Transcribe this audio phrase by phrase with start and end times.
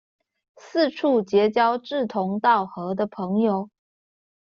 [0.57, 3.69] 四處結交志同道合的朋友